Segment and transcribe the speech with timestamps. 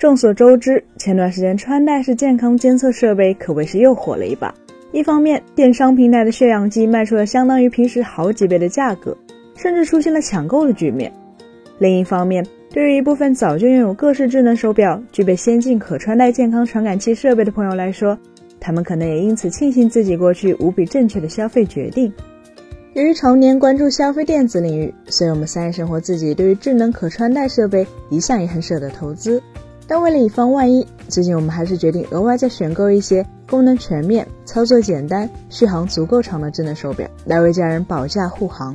[0.00, 4.54] 众所周知，前段时间穿戴式健康监测设备可谓是又火了一把。
[4.92, 9.14] 一方面，电商平台的血氧机卖出了相当于平时好几倍的价格，
[9.54, 11.10] 甚至出现了抢购的局面；
[11.78, 18.18] 另一方面，对于一部分早就拥有各式智能手表、具备先进可穿戴健康传感器设备的朋友来说，
[18.58, 22.10] 他们可能也因此庆幸自己过去无比正确的消费决定。
[22.94, 29.42] 由于常年关注消费电子领域，所以我们三叶生活自己对于智能可穿戴设备一向也很舍得投资。
[29.90, 38.72] 但为了以防万一，最近我们还是决定额外再选购一些功能全面、操作简单、续航足够长的智能手表，来为家人保驾护航。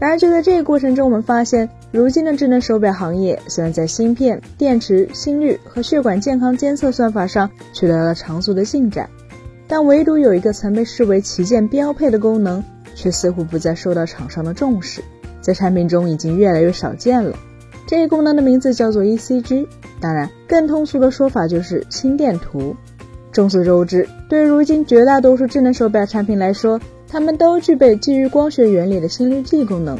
[0.00, 9.06] 然而就在这个过程中，我们发现，如今的智能手表行业虽然在芯片、电池、心率和血管健康监测算法上取得了长足的进展，
[9.68, 15.02] 但唯独有一个曾被视为旗舰标配的功能，却似乎不再受到厂商的重视，
[15.42, 17.36] 在产品中已经越来越少见了。
[17.86, 19.66] 这一功能的名字叫做 ECG。
[20.02, 22.76] 当然，更通俗的说法就是心电图。
[23.30, 26.78] 众所周知，对如今绝大多数智能手表产品来说，
[27.08, 29.96] 它们都具备基于光学原理的心率计功能，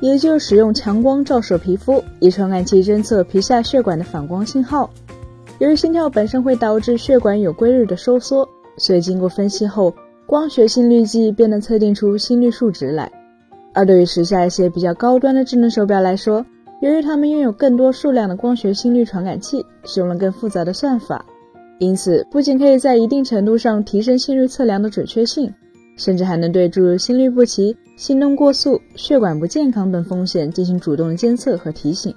[0.00, 4.90] 也就是使用强光照射皮肤，以传感器侦测皮下血管的反光信号。
[5.58, 9.92] 由于心跳本身会导致血管有规律的收缩，所以经过分析后，
[10.26, 13.10] 光学心率计便能测定出心率数值来。
[13.74, 16.46] 而对于时下一些比较高端的智能手表来说，
[16.80, 21.24] 由于它们拥有更多数量的光学心率传感器，使用了更复杂的算法，
[21.78, 25.52] 因此不仅可以在一定程度上提升心率测量的准确性，
[25.96, 32.14] 甚至还能对诸如心律不齐、心动过速、血管不健康等风险进行主动的监测和提醒。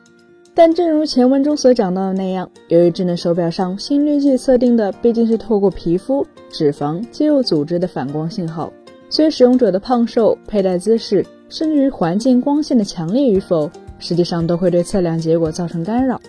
[0.54, 8.72] 但正如前文中所讲到的那样，由于智能手表上心率计测定的毕竟是透过皮肤、脂肪、肌肉组织的反光信号，
[9.10, 13.72] 所以使用者的胖瘦、佩戴姿势，甚至于环境光线的强烈与否。
[14.02, 16.20] 实际上都会对测量结果造成干扰。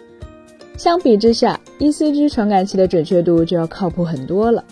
[0.77, 4.63] 相比之下，ECG 传感器的准确度就要靠谱很多了，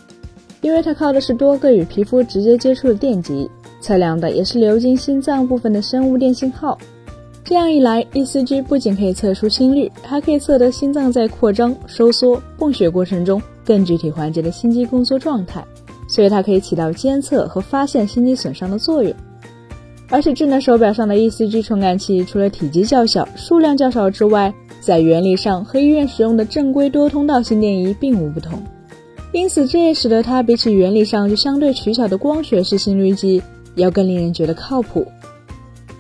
[0.61, 6.79] 因为它靠的是多个与皮肤直接接触的电极，测量的也是流经心脏部分的生物电信号。
[7.43, 15.65] 这样一来，ECG 不仅可以测出心率，还可以测得心脏在扩张、收缩、泵血过程中更具体环节的心肌工作状态，
[16.09, 19.13] 所以它可以起到监测和发现心肌损伤的作用。
[20.11, 28.61] 而且智能手表上的 ECG 传感器，除了体积较小、数量较少之外，在原理上和医院使用的正规多通道心电仪并无不同，
[29.31, 33.41] 因此这也使得它比起原理上就相对取巧的光学式心率计，
[33.77, 35.07] 要更令人觉得靠谱。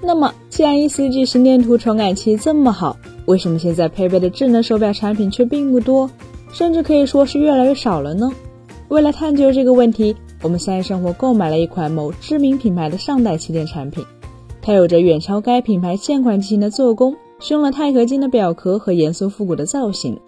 [0.02, 2.96] 那么，既然 ECG 心电图传感器这么好，
[3.26, 6.10] 为什么现在配备的智能手表产品却并不多，
[6.52, 8.28] 甚至可以说是越来越少了呢？
[8.88, 10.16] 为了探究这个问题。
[10.42, 14.04] 我们三叶生活购买了一款某知名品牌的上代旗舰产品，
[14.62, 20.18] 它有着远超该品牌现款机型的做工，使用了钛合金的表壳和严肃复古的造型。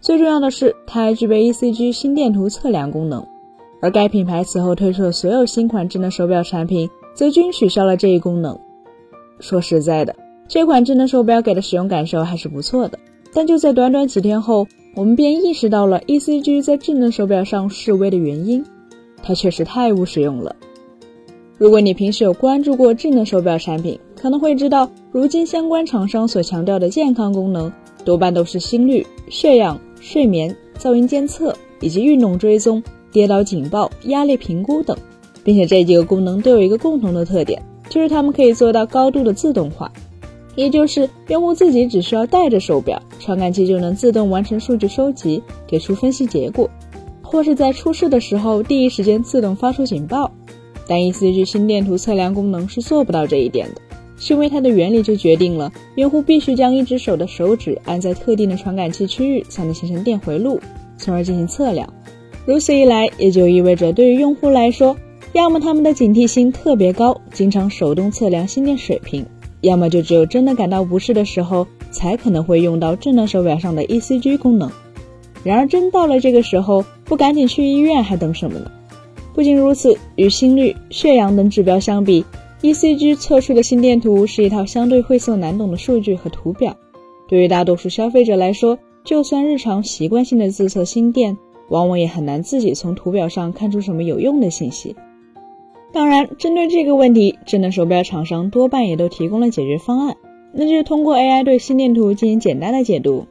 [0.00, 3.26] 最重要的是，它还具备 ECG 心电图测量功能。
[3.82, 8.56] 而该品牌此后推出的所有新款智能手表产品，则均取消了这一功能。
[9.40, 10.14] 说实在的，
[10.46, 12.98] 这款智能手表给的使用感受还是不错的，
[13.32, 18.64] 但就在短短几天后，我们便意识到了 ECG 在智能手表上示威的原因。
[19.22, 20.54] 它确实太误使用了。
[21.58, 27.70] 如果你平时有关注过智能手表产品，可能会知道，如今相关厂商所强调的健康功能，
[28.04, 32.82] 多半都是心率、血氧、睡眠、噪音监测以及运动追踪、
[33.12, 34.96] 跌倒警报、压力评估等，
[35.44, 39.92] 并且这几个功能都有一个共同的特点，就是它们可以做到高度的自动化，
[40.54, 46.70] 也就是用户自己只需要带着手表，传感器就能自动完成数据收集，给出分析结果。
[47.30, 50.28] 或是在出事的时候第一时间自动发出警报，
[50.88, 53.80] 但 ECG 心电图测量功能是做不到这一点的，
[54.18, 60.58] 是因为它的原理就决定了用户必须将一只手的手指按在特定的传感器区域才能形成电回路，
[60.98, 61.88] 从而进行测量。
[62.44, 64.96] 如此一来，也就意味着对于用户来说，
[65.32, 69.24] 要么他们的警惕心特别高，经常手动测量心电水平，
[69.60, 74.68] 要么就只有真的感到不适的时候，才可能会用到智能手表上的 ECG 功能。
[75.44, 78.70] 然而，真到了这个时候，不赶紧去医院还等什么呢？
[79.34, 82.24] 不仅如此，与心率、血氧等指标相比
[82.62, 86.76] ，ECG 测出的心电图是一套相对晦涩难懂的数据和图表。
[87.28, 91.36] 对于大多数消费者来说，就算日常习惯性的自测心电，
[91.68, 94.94] 往往也很难自己从图表上看出什么有用的信息。
[95.92, 100.16] 当然，针对这个问题，智能手表厂商多半也都提供了解决方案，
[100.52, 103.26] 那就是通过 AI 对心电图进行简单的解读。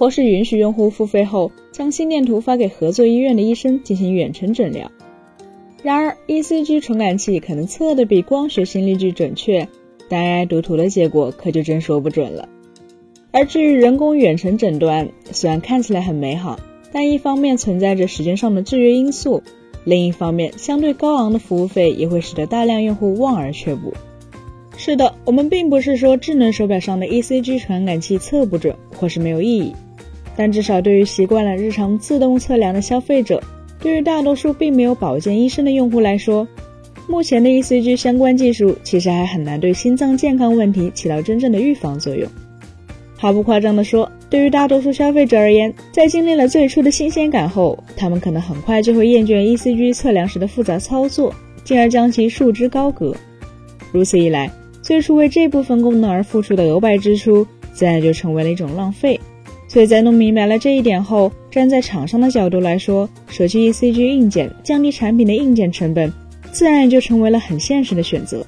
[0.00, 4.90] 或是允许用户付费后，将心电图发给合作医院的医生进行远程诊疗。
[5.82, 9.68] 然而，ECG 传感器可能测的比光学心率计准确，
[10.08, 12.48] 但 AI 读图的结果可就真说不准了。
[13.30, 16.58] 而至于人工远程诊断，虽然看起来很美好，
[16.92, 19.42] 但一方面存在着时间上的制约因素，
[19.84, 23.92] 另一方面相对高昂的服务费也会使得大量用户望而却步。
[24.78, 29.74] 是的，我们并不是说智能手表上的 ECG 传感器测不准或是没有意义，
[30.40, 33.42] 但至少对于习惯了日常自动测量的消费者，
[33.78, 36.48] 对于大多数并没有保健医生的用户来说，
[37.06, 42.26] 目前的 ECG 相关技术其实还很难对心脏健康问题起到真正的预防作用。
[43.18, 51.34] 毫不夸张地说，对于大多数消费者而言，在经历了最初的新鲜感后，他们可能很快就会厌倦 ECG 测量时的复杂操作，
[51.64, 53.14] 进而将其束之高阁。
[53.92, 54.50] 如此一来，
[54.80, 59.20] 最初为这部分功能而付出的额外支出，自然就成为了一种浪费。
[59.70, 66.12] 所以在弄明白了这一点后，站在厂商的角度来说，舍弃 ECG 硬件，降低产品的硬件成本，
[66.50, 68.44] 自然也就成为了很现实的选择。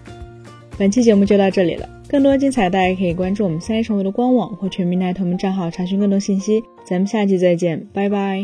[0.77, 1.89] 本期节目就到这里了。
[2.09, 6.61] 更多精彩，大家可以关注我们三一宠物的官网或全民奶头们账号查询更多信息。
[6.85, 8.41] 咱们下期再见，拜拜。